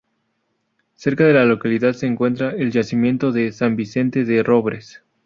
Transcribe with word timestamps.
Cerca 0.95 1.25
de 1.25 1.33
la 1.35 1.45
localidad 1.45 1.93
se 1.93 2.07
encuentra 2.07 2.49
el 2.49 2.71
yacimiento 2.71 3.31
de 3.31 3.51
""San 3.51 3.75
Vicente 3.75 4.25
de 4.25 4.41
Robres"". 4.41 5.03